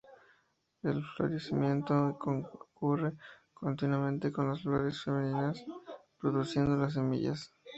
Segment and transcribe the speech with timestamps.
[0.81, 3.13] El florecimiento ocurre
[3.53, 5.63] continuamente, con las flores femeninas
[6.19, 7.53] produciendo las semillas.